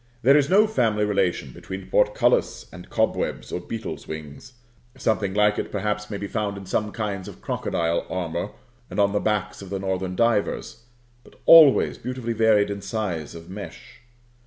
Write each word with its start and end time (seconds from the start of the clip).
There 0.23 0.35
is 0.35 0.49
no 0.49 0.65
family 0.65 1.05
relation 1.05 1.51
between 1.53 1.87
portcullis 1.91 2.65
and 2.73 2.89
cobwebs 2.89 3.51
or 3.51 3.59
beetles' 3.59 4.07
wings; 4.07 4.53
something 4.97 5.35
like 5.35 5.59
it, 5.59 5.71
perhaps, 5.71 6.09
may 6.09 6.17
be 6.17 6.25
found 6.25 6.57
in 6.57 6.65
some 6.65 6.91
kinds 6.91 7.27
of 7.27 7.39
crocodile 7.39 8.07
armor 8.09 8.49
and 8.89 8.99
on 8.99 9.11
the 9.11 9.19
backs 9.19 9.61
of 9.61 9.69
the 9.69 9.77
Northern 9.77 10.15
divers, 10.15 10.85
but 11.23 11.35
always 11.45 11.99
beautifully 11.99 12.33
varied 12.33 12.71
in 12.71 12.81
size 12.81 13.35
of 13.35 13.47
mesh. 13.47 14.01